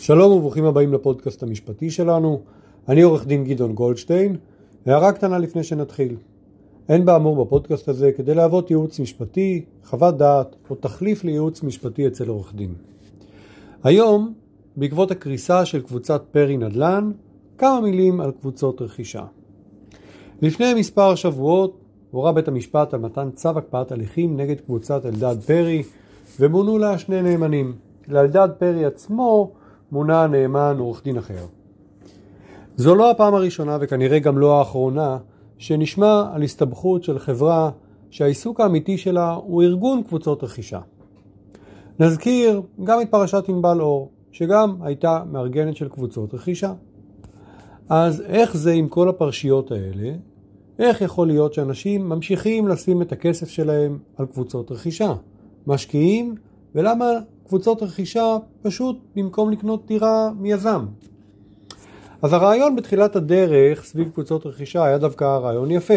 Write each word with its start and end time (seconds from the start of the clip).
שלום 0.00 0.32
וברוכים 0.32 0.64
הבאים 0.64 0.92
לפודקאסט 0.92 1.42
המשפטי 1.42 1.90
שלנו. 1.90 2.40
אני 2.88 3.02
עורך 3.02 3.26
דין 3.26 3.44
גדעון 3.44 3.72
גולדשטיין. 3.72 4.36
הערה 4.86 5.12
קטנה 5.12 5.38
לפני 5.38 5.64
שנתחיל. 5.64 6.16
אין 6.88 7.04
באמור 7.04 7.44
בפודקאסט 7.44 7.88
הזה 7.88 8.12
כדי 8.12 8.34
להוות 8.34 8.70
ייעוץ 8.70 9.00
משפטי, 9.00 9.64
חוות 9.84 10.16
דעת 10.16 10.56
או 10.70 10.74
תחליף 10.74 11.24
לייעוץ 11.24 11.62
משפטי 11.62 12.06
אצל 12.06 12.28
עורך 12.28 12.54
דין. 12.54 12.74
היום, 13.82 14.32
בעקבות 14.76 15.10
הקריסה 15.10 15.64
של 15.64 15.82
קבוצת 15.82 16.22
פרי 16.30 16.56
נדל"ן, 16.56 17.10
כמה 17.58 17.80
מילים 17.80 18.20
על 18.20 18.32
קבוצות 18.40 18.82
רכישה. 18.82 19.24
לפני 20.42 20.74
מספר 20.74 21.14
שבועות 21.14 21.80
הורה 22.10 22.32
בית 22.32 22.48
המשפט 22.48 22.94
על 22.94 23.00
מתן 23.00 23.30
צו 23.34 23.48
הקפאת 23.48 23.92
הליכים 23.92 24.36
נגד 24.36 24.60
קבוצת 24.60 25.06
אלדד 25.06 25.36
פרי 25.46 25.82
ומונו 26.40 26.78
לה 26.78 26.98
שני 26.98 27.22
נאמנים. 27.22 27.72
לאלדד 28.08 28.48
פרי 28.58 28.84
עצמו 28.84 29.52
מונה 29.92 30.26
נאמן 30.26 30.76
עורך 30.78 31.04
דין 31.04 31.18
אחר. 31.18 31.46
זו 32.76 32.94
לא 32.94 33.10
הפעם 33.10 33.34
הראשונה 33.34 33.78
וכנראה 33.80 34.18
גם 34.18 34.38
לא 34.38 34.58
האחרונה 34.58 35.18
שנשמע 35.58 36.24
על 36.32 36.42
הסתבכות 36.42 37.04
של 37.04 37.18
חברה 37.18 37.70
שהעיסוק 38.10 38.60
האמיתי 38.60 38.98
שלה 38.98 39.32
הוא 39.32 39.62
ארגון 39.62 40.02
קבוצות 40.02 40.44
רכישה. 40.44 40.80
נזכיר 41.98 42.62
גם 42.84 43.00
את 43.00 43.10
פרשת 43.10 43.44
ענבל 43.48 43.80
אור, 43.80 44.10
שגם 44.32 44.76
הייתה 44.80 45.22
מארגנת 45.30 45.76
של 45.76 45.88
קבוצות 45.88 46.34
רכישה. 46.34 46.72
אז 47.88 48.20
איך 48.20 48.56
זה 48.56 48.72
עם 48.72 48.88
כל 48.88 49.08
הפרשיות 49.08 49.72
האלה? 49.72 50.12
איך 50.78 51.00
יכול 51.00 51.26
להיות 51.26 51.54
שאנשים 51.54 52.08
ממשיכים 52.08 52.68
לשים 52.68 53.02
את 53.02 53.12
הכסף 53.12 53.48
שלהם 53.48 53.98
על 54.16 54.26
קבוצות 54.26 54.70
רכישה? 54.70 55.14
משקיעים, 55.66 56.34
ולמה 56.74 57.10
קבוצות 57.50 57.82
רכישה 57.82 58.36
פשוט 58.62 58.96
במקום 59.16 59.50
לקנות 59.50 59.86
דירה 59.86 60.30
מיזם. 60.38 60.86
אז 62.22 62.32
הרעיון 62.32 62.76
בתחילת 62.76 63.16
הדרך 63.16 63.84
סביב 63.84 64.10
קבוצות 64.10 64.46
רכישה 64.46 64.84
היה 64.84 64.98
דווקא 64.98 65.24
רעיון 65.24 65.70
יפה. 65.70 65.94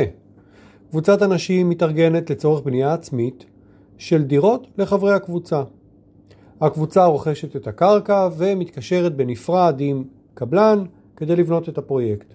קבוצת 0.90 1.22
אנשים 1.22 1.70
מתארגנת 1.70 2.30
לצורך 2.30 2.64
בנייה 2.64 2.94
עצמית 2.94 3.46
של 3.98 4.24
דירות 4.24 4.68
לחברי 4.78 5.14
הקבוצה. 5.14 5.64
הקבוצה 6.62 7.06
רוכשת 7.06 7.56
את 7.56 7.68
הקרקע 7.68 8.30
ומתקשרת 8.38 9.16
בנפרד 9.16 9.76
עם 9.80 10.04
קבלן 10.34 10.84
כדי 11.16 11.36
לבנות 11.36 11.70
את 11.70 11.78
הפרויקט. 11.78 12.34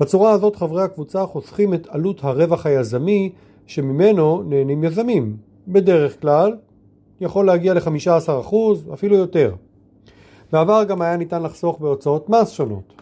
בצורה 0.00 0.32
הזאת 0.32 0.56
חברי 0.56 0.82
הקבוצה 0.82 1.26
חוסכים 1.26 1.74
את 1.74 1.86
עלות 1.90 2.24
הרווח 2.24 2.66
היזמי 2.66 3.32
שממנו 3.66 4.42
נהנים 4.42 4.84
יזמים. 4.84 5.36
בדרך 5.68 6.20
כלל 6.20 6.56
יכול 7.24 7.46
להגיע 7.46 7.74
ל-15% 7.74 8.54
אפילו 8.92 9.16
יותר. 9.16 9.54
בעבר 10.52 10.84
גם 10.84 11.02
היה 11.02 11.16
ניתן 11.16 11.42
לחסוך 11.42 11.78
בהוצאות 11.78 12.28
מס 12.28 12.50
שונות. 12.50 12.92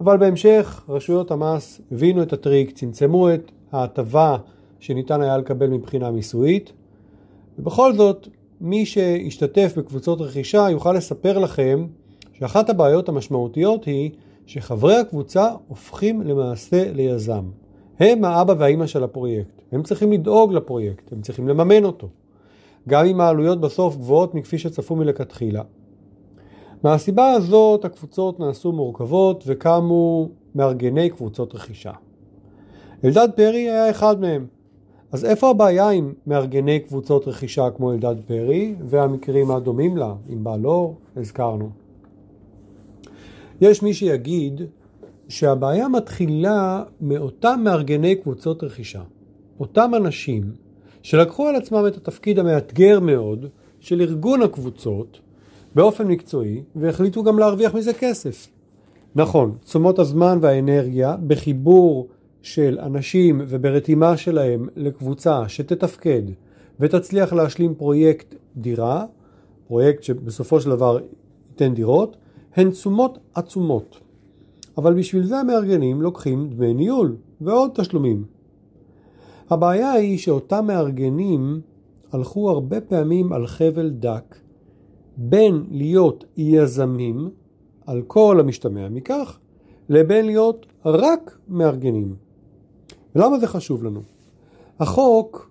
אבל 0.00 0.16
בהמשך 0.16 0.84
רשויות 0.88 1.30
המס 1.30 1.80
הבינו 1.92 2.22
את 2.22 2.32
הטריק, 2.32 2.70
צמצמו 2.70 3.34
את 3.34 3.50
ההטבה 3.72 4.36
שניתן 4.78 5.20
היה 5.20 5.38
לקבל 5.38 5.66
מבחינה 5.66 6.10
מיסויית, 6.10 6.72
ובכל 7.58 7.94
זאת 7.94 8.28
מי 8.60 8.86
שהשתתף 8.86 9.74
בקבוצות 9.76 10.20
רכישה 10.20 10.66
יוכל 10.70 10.92
לספר 10.92 11.38
לכם 11.38 11.86
שאחת 12.32 12.70
הבעיות 12.70 13.08
המשמעותיות 13.08 13.84
היא 13.84 14.10
שחברי 14.46 14.96
הקבוצה 14.96 15.48
הופכים 15.68 16.22
למעשה 16.22 16.92
ליזם. 16.92 17.44
הם 18.00 18.24
האבא 18.24 18.54
והאימא 18.58 18.86
של 18.86 19.04
הפרויקט, 19.04 19.62
הם 19.72 19.82
צריכים 19.82 20.12
לדאוג 20.12 20.52
לפרויקט, 20.52 21.12
הם 21.12 21.20
צריכים 21.20 21.48
לממן 21.48 21.84
אותו. 21.84 22.08
גם 22.88 23.06
אם 23.06 23.20
העלויות 23.20 23.60
בסוף 23.60 23.96
גבוהות 23.96 24.34
מכפי 24.34 24.58
שצפו 24.58 24.96
מלכתחילה. 24.96 25.62
מהסיבה 26.82 27.32
הזאת 27.32 27.84
הקבוצות 27.84 28.40
נעשו 28.40 28.72
מורכבות 28.72 29.44
וקמו 29.46 30.28
מארגני 30.54 31.10
קבוצות 31.10 31.54
רכישה. 31.54 31.92
אלדד 33.04 33.28
פרי 33.36 33.70
היה 33.70 33.90
אחד 33.90 34.20
מהם. 34.20 34.46
אז 35.12 35.24
איפה 35.24 35.50
הבעיה 35.50 35.90
עם 35.90 36.12
מארגני 36.26 36.80
קבוצות 36.80 37.28
רכישה 37.28 37.70
כמו 37.70 37.92
אלדד 37.92 38.16
פרי 38.26 38.74
והמקרים 38.88 39.50
הדומים 39.50 39.96
לה, 39.96 40.14
עם 40.28 40.44
בעלו, 40.44 40.94
הזכרנו. 41.16 41.70
יש 43.60 43.82
מי 43.82 43.94
שיגיד 43.94 44.62
שהבעיה 45.28 45.88
מתחילה 45.88 46.82
מאותם 47.00 47.60
מארגני 47.64 48.16
קבוצות 48.16 48.64
רכישה. 48.64 49.02
אותם 49.60 49.92
אנשים 49.96 50.52
שלקחו 51.04 51.48
על 51.48 51.56
עצמם 51.56 51.84
את 51.86 51.96
התפקיד 51.96 52.38
המאתגר 52.38 53.00
מאוד 53.00 53.46
של 53.80 54.00
ארגון 54.00 54.42
הקבוצות 54.42 55.20
באופן 55.74 56.08
מקצועי 56.08 56.62
והחליטו 56.76 57.22
גם 57.22 57.38
להרוויח 57.38 57.74
מזה 57.74 57.92
כסף. 57.92 58.48
נכון, 59.14 59.56
תשומות 59.64 59.98
הזמן 59.98 60.38
והאנרגיה 60.40 61.16
בחיבור 61.26 62.08
של 62.42 62.78
אנשים 62.82 63.40
וברתימה 63.48 64.16
שלהם 64.16 64.68
לקבוצה 64.76 65.48
שתתפקד 65.48 66.22
ותצליח 66.80 67.32
להשלים 67.32 67.74
פרויקט 67.74 68.34
דירה, 68.56 69.04
פרויקט 69.68 70.02
שבסופו 70.02 70.60
של 70.60 70.70
דבר 70.70 70.98
ייתן 71.50 71.74
דירות, 71.74 72.16
הן 72.56 72.70
תשומות 72.70 73.18
עצומות. 73.34 74.00
אבל 74.78 74.94
בשביל 74.94 75.24
זה 75.24 75.38
המארגנים 75.38 76.02
לוקחים 76.02 76.50
דמי 76.50 76.74
ניהול 76.74 77.16
ועוד 77.40 77.70
תשלומים. 77.74 78.33
הבעיה 79.50 79.92
היא 79.92 80.18
שאותם 80.18 80.66
מארגנים 80.66 81.60
הלכו 82.12 82.50
הרבה 82.50 82.80
פעמים 82.80 83.32
על 83.32 83.46
חבל 83.46 83.90
דק 83.90 84.36
בין 85.16 85.64
להיות 85.70 86.24
יזמים, 86.36 87.30
על 87.86 88.02
כל 88.06 88.40
המשתמע 88.40 88.88
מכך, 88.88 89.38
לבין 89.88 90.26
להיות 90.26 90.66
רק 90.84 91.38
מארגנים. 91.48 92.14
ולמה 93.14 93.38
זה 93.38 93.46
חשוב 93.46 93.84
לנו? 93.84 94.00
החוק, 94.80 95.50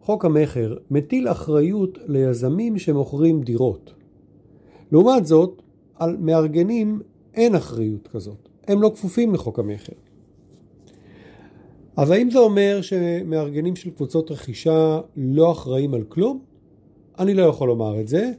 חוק 0.00 0.24
המכר, 0.24 0.76
מטיל 0.90 1.28
אחריות 1.28 1.98
ליזמים 2.06 2.78
שמוכרים 2.78 3.42
דירות. 3.42 3.94
לעומת 4.92 5.26
זאת, 5.26 5.62
על 5.94 6.16
מארגנים 6.20 7.00
אין 7.34 7.54
אחריות 7.54 8.08
כזאת. 8.08 8.48
הם 8.68 8.82
לא 8.82 8.92
כפופים 8.94 9.34
לחוק 9.34 9.58
המכר. 9.58 9.92
אז 11.96 12.10
האם 12.10 12.30
זה 12.30 12.38
אומר 12.38 12.78
שמארגנים 12.82 13.76
של 13.76 13.90
קבוצות 13.90 14.30
רכישה 14.30 15.00
לא 15.16 15.52
אחראים 15.52 15.94
על 15.94 16.02
כלום? 16.08 16.40
אני 17.18 17.34
לא 17.34 17.42
יכול 17.42 17.68
לומר 17.68 18.00
את 18.00 18.08
זה, 18.08 18.30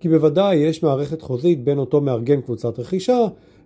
כי 0.00 0.08
בוודאי 0.08 0.56
יש 0.56 0.82
מערכת 0.82 1.22
חוזית 1.22 1.64
בין 1.64 1.78
אותו 1.78 2.00
מארגן 2.00 2.40
קבוצת 2.40 2.78
רכישה 2.78 3.18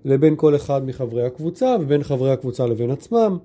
לבין 0.05 0.35
כל 0.37 0.57
אחד 0.57 0.87
מחברי 0.87 1.27
הקבוצה 1.27 1.77
ובין 1.81 2.03
חברי 2.03 2.33
הקבוצה 2.33 2.67
לבין 2.67 2.91
עצמם, 2.91 3.39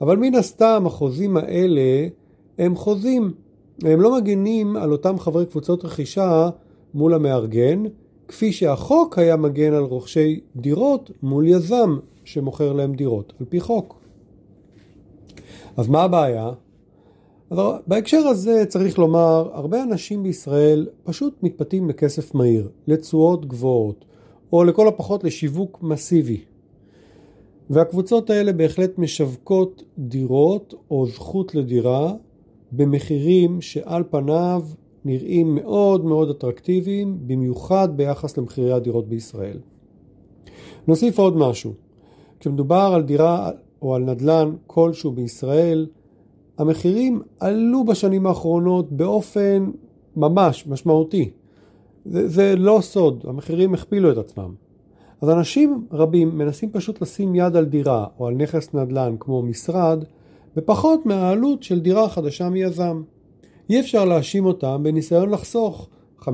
אבל 0.00 0.16
מן 0.16 0.34
הסתם 0.34 0.82
החוזים 0.86 1.36
האלה 1.36 2.08
הם 2.58 2.76
חוזים, 2.76 3.32
הם 3.82 4.00
לא 4.00 4.16
מגנים 4.16 4.76
על 4.76 4.92
אותם 4.92 5.18
חברי 5.18 5.46
קבוצות 5.46 5.84
רכישה 5.84 6.48
מול 6.94 7.14
המארגן, 7.14 7.82
כפי 8.28 8.52
שהחוק 8.52 9.18
היה 9.18 9.36
מגן 9.36 9.72
על 9.72 9.82
רוכשי 9.82 10.40
דירות 10.56 11.10
מול 11.22 11.48
יזם 11.48 11.96
שמוכר 12.24 12.72
להם 12.72 12.94
דירות, 12.94 13.32
על 13.40 13.46
פי 13.48 13.60
חוק. 13.60 13.99
אז 15.80 15.88
מה 15.88 16.02
הבעיה? 16.02 16.50
אז 17.50 17.58
בהקשר 17.86 18.18
הזה 18.18 18.64
צריך 18.68 18.98
לומר, 18.98 19.50
הרבה 19.52 19.82
אנשים 19.82 20.22
בישראל 20.22 20.86
פשוט 21.04 21.42
מתפתים 21.42 21.88
לכסף 21.88 22.34
מהיר, 22.34 22.68
לתשואות 22.86 23.46
גבוהות, 23.46 24.04
או 24.52 24.64
לכל 24.64 24.88
הפחות 24.88 25.24
לשיווק 25.24 25.78
מסיבי. 25.82 26.40
והקבוצות 27.70 28.30
האלה 28.30 28.52
בהחלט 28.52 28.98
משווקות 28.98 29.82
דירות 29.98 30.74
או 30.90 31.06
זכות 31.06 31.54
לדירה 31.54 32.12
במחירים 32.72 33.60
שעל 33.60 34.04
פניו 34.10 34.62
נראים 35.04 35.54
מאוד 35.54 36.04
מאוד 36.04 36.30
אטרקטיביים, 36.30 37.18
במיוחד 37.26 37.88
ביחס 37.96 38.38
למחירי 38.38 38.72
הדירות 38.72 39.08
בישראל. 39.08 39.58
נוסיף 40.86 41.18
עוד 41.18 41.36
משהו. 41.36 41.72
כשמדובר 42.40 42.92
על 42.94 43.02
דירה 43.02 43.50
או 43.82 43.94
על 43.94 44.02
נדל"ן 44.02 44.54
כלשהו 44.66 45.10
בישראל, 45.10 45.86
המחירים 46.58 47.22
עלו 47.40 47.84
בשנים 47.84 48.26
האחרונות 48.26 48.92
באופן 48.92 49.70
ממש 50.16 50.66
משמעותי. 50.66 51.30
זה, 52.04 52.28
זה 52.28 52.56
לא 52.56 52.78
סוד, 52.82 53.24
המחירים 53.28 53.74
הכפילו 53.74 54.12
את 54.12 54.18
עצמם. 54.18 54.54
אז 55.20 55.30
אנשים 55.30 55.86
רבים 55.92 56.38
מנסים 56.38 56.70
פשוט 56.72 57.02
לשים 57.02 57.34
יד 57.34 57.56
על 57.56 57.64
דירה 57.64 58.06
או 58.18 58.26
על 58.26 58.34
נכס 58.34 58.74
נדל"ן 58.74 59.16
כמו 59.20 59.42
משרד 59.42 60.04
בפחות 60.56 61.06
מהעלות 61.06 61.62
של 61.62 61.80
דירה 61.80 62.08
חדשה 62.08 62.48
מיזם. 62.48 63.02
אי 63.70 63.80
אפשר 63.80 64.04
להאשים 64.04 64.46
אותם 64.46 64.80
בניסיון 64.82 65.30
לחסוך 65.30 65.88
15% 66.20 66.26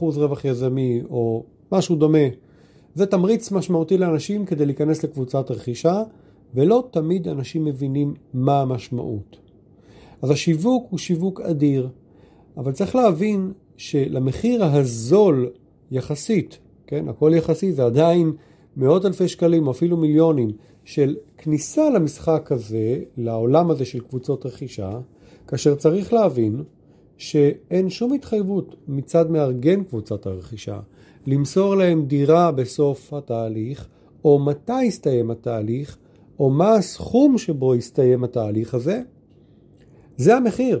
רווח 0.00 0.44
יזמי 0.44 1.02
או 1.10 1.42
משהו 1.72 1.96
דומה. 1.96 2.28
זה 2.94 3.06
תמריץ 3.06 3.52
משמעותי 3.52 3.98
לאנשים 3.98 4.46
כדי 4.46 4.66
להיכנס 4.66 5.04
לקבוצת 5.04 5.50
רכישה 5.50 6.02
ולא 6.54 6.88
תמיד 6.90 7.28
אנשים 7.28 7.64
מבינים 7.64 8.14
מה 8.34 8.60
המשמעות. 8.60 9.36
אז 10.22 10.30
השיווק 10.30 10.86
הוא 10.90 10.98
שיווק 10.98 11.40
אדיר, 11.40 11.88
אבל 12.56 12.72
צריך 12.72 12.96
להבין 12.96 13.52
שלמחיר 13.76 14.64
הזול 14.64 15.50
יחסית 15.90 16.58
כן, 16.86 17.08
הכל 17.08 17.32
יחסי, 17.36 17.72
זה 17.72 17.84
עדיין 17.84 18.32
מאות 18.76 19.06
אלפי 19.06 19.28
שקלים 19.28 19.66
או 19.66 19.72
אפילו 19.72 19.96
מיליונים 19.96 20.50
של 20.84 21.16
כניסה 21.38 21.90
למשחק 21.90 22.52
הזה, 22.52 22.98
לעולם 23.16 23.70
הזה 23.70 23.84
של 23.84 24.00
קבוצות 24.00 24.46
רכישה, 24.46 25.00
כאשר 25.46 25.74
צריך 25.74 26.12
להבין 26.12 26.62
שאין 27.16 27.90
שום 27.90 28.12
התחייבות 28.12 28.76
מצד 28.88 29.30
מארגן 29.30 29.84
קבוצת 29.84 30.26
הרכישה 30.26 30.80
למסור 31.26 31.74
להם 31.74 32.06
דירה 32.06 32.52
בסוף 32.52 33.12
התהליך, 33.12 33.88
או 34.24 34.38
מתי 34.38 34.84
יסתיים 34.84 35.30
התהליך, 35.30 35.98
או 36.40 36.50
מה 36.50 36.74
הסכום 36.74 37.38
שבו 37.38 37.74
יסתיים 37.74 38.24
התהליך 38.24 38.74
הזה. 38.74 39.02
זה 40.16 40.36
המחיר. 40.36 40.80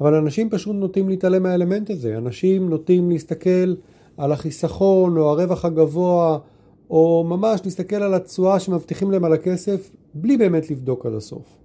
אבל 0.00 0.14
אנשים 0.14 0.50
פשוט 0.50 0.76
נוטים 0.76 1.08
להתעלם 1.08 1.42
מהאלמנט 1.42 1.90
הזה. 1.90 2.18
אנשים 2.18 2.68
נוטים 2.68 3.10
להסתכל 3.10 3.74
על 4.16 4.32
החיסכון 4.32 5.16
או 5.16 5.30
הרווח 5.30 5.64
הגבוה, 5.64 6.38
או 6.90 7.24
ממש 7.28 7.60
להסתכל 7.64 7.96
על 7.96 8.14
התשואה 8.14 8.60
שמבטיחים 8.60 9.10
להם 9.10 9.24
על 9.24 9.32
הכסף, 9.32 9.90
בלי 10.14 10.36
באמת 10.36 10.70
לבדוק 10.70 11.06
עד 11.06 11.12
הסוף. 11.12 11.58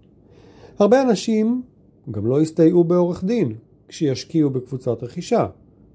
הרבה 0.80 1.02
אנשים 1.02 1.62
גם 2.12 2.28
לא 2.28 2.42
יסתייעו 2.42 2.84
בעורך 2.84 3.24
דין 3.24 3.54
כשישקיעו 3.88 4.50
בקבוצת 4.50 5.04
רכישה. 5.04 5.48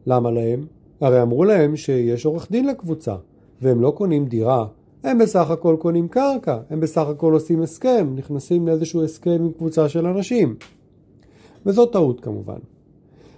למה 0.06 0.30
להם? 0.30 0.66
הרי 1.00 1.22
אמרו 1.22 1.44
להם 1.44 1.76
שיש 1.76 2.26
עורך 2.26 2.50
דין 2.50 2.66
לקבוצה, 2.66 3.16
והם 3.62 3.80
לא 3.80 3.90
קונים 3.96 4.26
דירה, 4.26 4.66
הם 5.04 5.18
בסך 5.18 5.50
הכל 5.50 5.76
קונים 5.78 6.08
קרקע, 6.08 6.58
הם 6.70 6.80
בסך 6.80 7.06
הכל 7.06 7.32
עושים 7.32 7.62
הסכם, 7.62 8.12
נכנסים 8.16 8.68
לאיזשהו 8.68 9.04
הסכם 9.04 9.30
עם 9.30 9.52
קבוצה 9.52 9.88
של 9.88 10.06
אנשים. 10.06 10.56
וזאת 11.66 11.92
טעות 11.92 12.20
כמובן. 12.20 12.58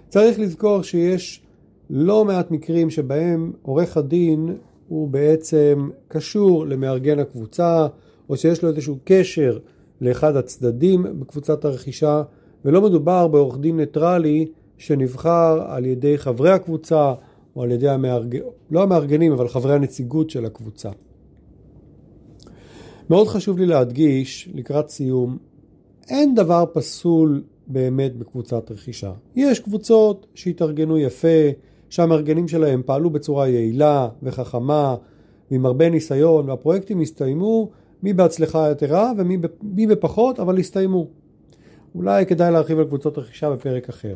צריך 0.09 0.39
לזכור 0.39 0.81
שיש 0.81 1.41
לא 1.89 2.25
מעט 2.25 2.51
מקרים 2.51 2.89
שבהם 2.89 3.51
עורך 3.61 3.97
הדין 3.97 4.55
הוא 4.87 5.09
בעצם 5.09 5.89
קשור 6.07 6.65
למארגן 6.65 7.19
הקבוצה, 7.19 7.87
או 8.29 8.37
שיש 8.37 8.63
לו 8.63 8.69
איזשהו 8.69 8.97
קשר 9.03 9.57
לאחד 10.01 10.35
הצדדים 10.35 11.05
בקבוצת 11.19 11.65
הרכישה, 11.65 12.23
ולא 12.65 12.81
מדובר 12.81 13.27
בעורך 13.27 13.57
דין 13.57 13.77
ניטרלי 13.77 14.45
שנבחר 14.77 15.65
על 15.67 15.85
ידי 15.85 16.17
חברי 16.17 16.51
הקבוצה 16.51 17.13
או 17.55 17.63
על 17.63 17.71
ידי 17.71 17.89
המארגנים, 17.89 18.43
לא 18.71 18.83
המארגנים, 18.83 19.31
אבל 19.31 19.47
חברי 19.47 19.73
הנציגות 19.73 20.29
של 20.29 20.45
הקבוצה. 20.45 20.89
מאוד 23.09 23.27
חשוב 23.27 23.57
לי 23.57 23.65
להדגיש, 23.65 24.49
לקראת 24.53 24.89
סיום, 24.89 25.37
אין 26.09 26.35
דבר 26.35 26.65
פסול 26.73 27.43
באמת 27.67 28.15
בקבוצת 28.15 28.71
רכישה. 28.71 29.11
יש 29.35 29.59
קבוצות 29.59 30.27
שהתארגנו 30.35 30.97
יפה, 30.97 31.49
שהמארגנים 31.89 32.47
שלהם 32.47 32.81
פעלו 32.85 33.09
בצורה 33.09 33.47
יעילה 33.47 34.09
וחכמה, 34.23 34.95
ועם 35.51 35.65
הרבה 35.65 35.89
ניסיון, 35.89 36.49
והפרויקטים 36.49 37.01
הסתיימו, 37.01 37.69
מי 38.03 38.13
בהצלחה 38.13 38.71
יתרה 38.71 39.11
ומי 39.17 39.87
בפחות, 39.87 40.39
אבל 40.39 40.59
הסתיימו. 40.59 41.07
אולי 41.95 42.25
כדאי 42.25 42.51
להרחיב 42.51 42.79
על 42.79 42.85
קבוצות 42.85 43.17
רכישה 43.17 43.49
בפרק 43.49 43.89
אחר. 43.89 44.15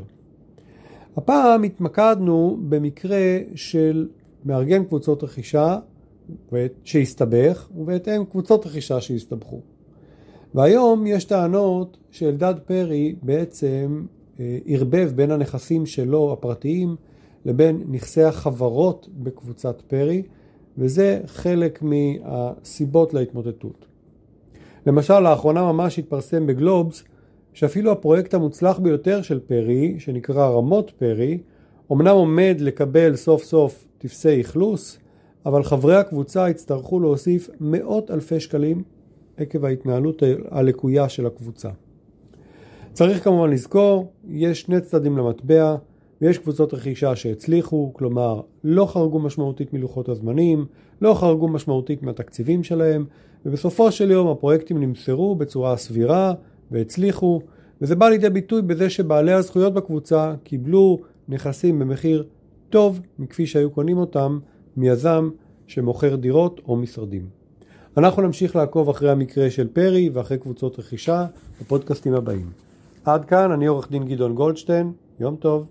הפעם 1.17 1.63
התמקדנו 1.63 2.57
במקרה 2.69 3.37
של 3.55 4.07
מארגן 4.45 4.83
קבוצות 4.83 5.23
רכישה 5.23 5.77
שהסתבך, 6.83 7.69
ובהתאם 7.75 8.25
קבוצות 8.25 8.65
רכישה 8.65 9.01
שהסתבכו. 9.01 9.61
והיום 10.55 11.07
יש 11.07 11.23
טענות 11.23 11.97
שאלדד 12.11 12.53
פרי 12.65 13.15
בעצם 13.21 14.05
אה, 14.39 14.57
ערבב 14.65 15.11
בין 15.15 15.31
הנכסים 15.31 15.85
שלו 15.85 16.33
הפרטיים 16.33 16.95
לבין 17.45 17.83
נכסי 17.89 18.23
החברות 18.23 19.09
בקבוצת 19.13 19.81
פרי, 19.87 20.23
וזה 20.77 21.19
חלק 21.25 21.81
מהסיבות 21.81 23.13
להתמוטטות. 23.13 23.85
למשל, 24.85 25.19
לאחרונה 25.19 25.71
ממש 25.71 25.99
התפרסם 25.99 26.47
בגלובס 26.47 27.03
שאפילו 27.53 27.91
הפרויקט 27.91 28.33
המוצלח 28.33 28.79
ביותר 28.79 29.21
של 29.21 29.39
פרי, 29.39 29.95
שנקרא 29.99 30.47
רמות 30.47 30.91
פרי, 30.97 31.37
אמנם 31.91 32.07
עומד 32.07 32.57
לקבל 32.59 33.15
סוף 33.15 33.43
סוף 33.43 33.85
טפסי 33.97 34.41
אכלוס, 34.41 34.99
אבל 35.45 35.63
חברי 35.63 35.95
הקבוצה 35.95 36.49
יצטרכו 36.49 36.99
להוסיף 36.99 37.49
מאות 37.59 38.11
אלפי 38.11 38.39
שקלים 38.39 38.83
עקב 39.37 39.65
ההתנהלות 39.65 40.23
הלקויה 40.51 41.09
של 41.09 41.25
הקבוצה. 41.25 41.69
צריך 42.93 43.23
כמובן 43.23 43.49
לזכור, 43.49 44.11
יש 44.27 44.61
שני 44.61 44.81
צדדים 44.81 45.17
למטבע, 45.17 45.75
ויש 46.21 46.37
קבוצות 46.37 46.73
רכישה 46.73 47.15
שהצליחו, 47.15 47.91
כלומר 47.93 48.41
לא 48.63 48.85
חרגו 48.85 49.19
משמעותית 49.19 49.73
מלוחות 49.73 50.09
הזמנים, 50.09 50.65
לא 51.01 51.13
חרגו 51.13 51.47
משמעותית 51.47 52.03
מהתקציבים 52.03 52.63
שלהם, 52.63 53.05
ובסופו 53.45 53.91
של 53.91 54.11
יום 54.11 54.27
הפרויקטים 54.27 54.79
נמסרו 54.81 55.35
בצורה 55.35 55.77
סבירה 55.77 56.33
והצליחו, 56.71 57.41
וזה 57.81 57.95
בא 57.95 58.09
לידי 58.09 58.29
ביטוי 58.29 58.61
בזה 58.61 58.89
שבעלי 58.89 59.33
הזכויות 59.33 59.73
בקבוצה 59.73 60.33
קיבלו 60.43 60.97
נכסים 61.29 61.79
במחיר 61.79 62.23
טוב 62.69 62.99
מכפי 63.19 63.47
שהיו 63.47 63.69
קונים 63.71 63.97
אותם 63.97 64.39
מיזם 64.79 65.29
שמוכר 65.67 66.15
דירות 66.15 66.61
או 66.67 66.75
משרדים. 66.75 67.25
אנחנו 67.97 68.21
נמשיך 68.21 68.55
לעקוב 68.55 68.89
אחרי 68.89 69.11
המקרה 69.11 69.49
של 69.49 69.67
פרי 69.67 70.09
ואחרי 70.13 70.37
קבוצות 70.37 70.79
רכישה 70.79 71.25
בפודקאסטים 71.61 72.13
הבאים. 72.13 72.49
עד 73.05 73.25
כאן, 73.25 73.51
אני 73.51 73.65
עורך 73.65 73.91
דין 73.91 74.05
גדעון 74.05 74.35
גולדשטיין, 74.35 74.91
יום 75.19 75.35
טוב. 75.35 75.65